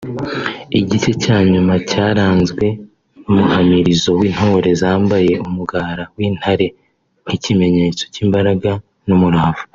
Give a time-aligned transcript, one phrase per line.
[0.79, 2.65] Igice cya nyuma cyaranzwe
[3.23, 6.67] n’umuhamirizo w’Intore zambaye umugara w’intare
[7.25, 8.71] nk’ikimenyetso cy’imbaraga
[9.07, 9.63] n’umurava